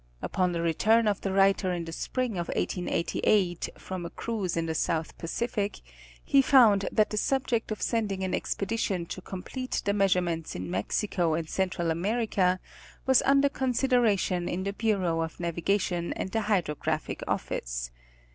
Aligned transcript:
Upon 0.19 0.51
the 0.51 0.63
return 0.63 1.07
of 1.07 1.21
the 1.21 1.31
writer 1.31 1.71
in 1.71 1.85
the 1.85 1.91
spring 1.91 2.31
of 2.35 2.47
1888, 2.47 3.69
from 3.77 4.03
a 4.03 4.09
cruise 4.09 4.57
in 4.57 4.65
the 4.65 4.73
South 4.73 5.15
Pacific, 5.19 5.79
he 6.25 6.41
found 6.41 6.89
that 6.91 7.11
the 7.11 7.17
subject 7.17 7.69
of 7.71 7.83
sending 7.83 8.23
an 8.23 8.33
expedition 8.33 9.05
to 9.05 9.21
complete 9.21 9.83
the 9.85 9.93
measurements 9.93 10.55
in 10.55 10.71
Mexico 10.71 11.35
and 11.35 11.47
Central 11.47 11.91
America 11.91 12.59
was 13.05 13.21
under 13.27 13.47
consideration 13.47 14.49
in 14.49 14.63
the 14.63 14.73
Bureau 14.73 15.21
of 15.21 15.39
Navigation 15.39 16.13
and 16.13 16.31
the 16.31 16.41
Hydrographic 16.41 17.21
office. 17.27 17.91